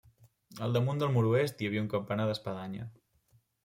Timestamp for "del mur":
1.03-1.23